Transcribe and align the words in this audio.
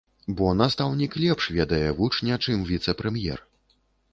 Бо 0.37 0.45
настаўнік 0.61 1.17
лепш 1.23 1.49
ведае 1.57 1.83
вучня, 1.99 2.41
чым 2.47 2.65
віцэ-прэм'ер. 2.71 3.39